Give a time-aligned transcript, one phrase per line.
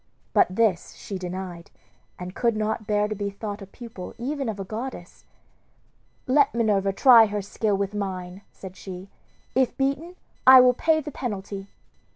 [0.33, 1.69] But this she denied,
[2.17, 5.25] and could not bear to be thought a pupil even of a goddess.
[6.25, 9.11] "Let Minerva try her skill with mine," said she;
[9.53, 10.15] "if beaten
[10.47, 11.69] I will pay the penalty."